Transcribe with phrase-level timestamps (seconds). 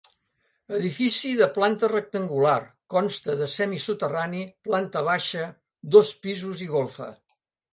[0.75, 2.55] Edifici de planta rectangular,
[2.95, 5.47] consta de semisoterrani, planta baixa,
[5.99, 7.13] dos pisos i golfa.